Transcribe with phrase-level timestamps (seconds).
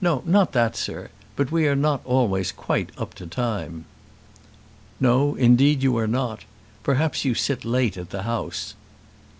[0.00, 1.10] "No, not that, sir.
[1.36, 3.84] But we are not always quite up to time."
[4.98, 6.44] "No; indeed you are not.
[6.82, 8.74] Perhaps you sit late at the House."